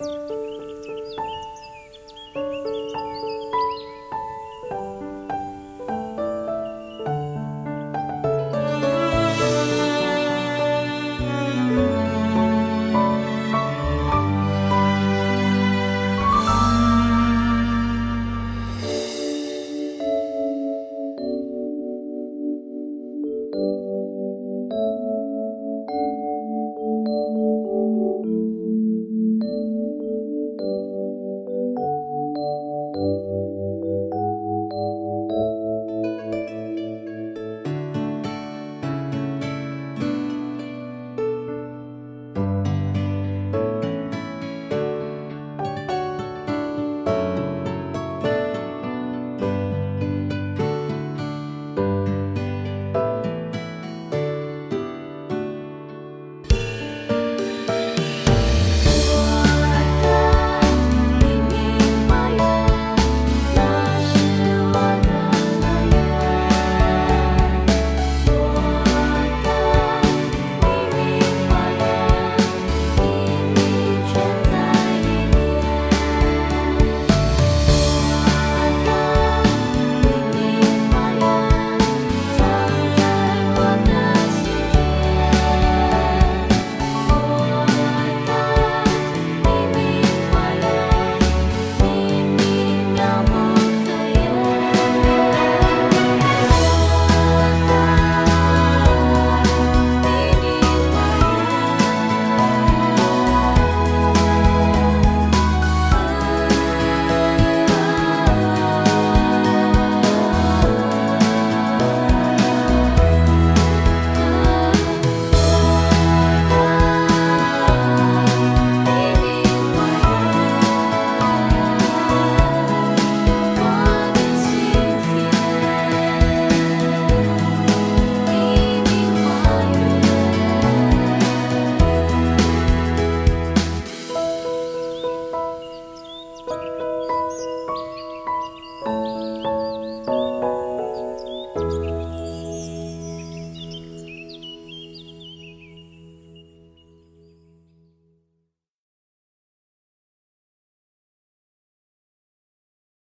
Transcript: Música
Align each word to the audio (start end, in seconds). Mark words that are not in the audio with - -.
Música 0.00 0.63